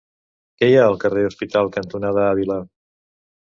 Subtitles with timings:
[0.61, 2.59] Què hi ha al carrer Hospital cantonada Àvila?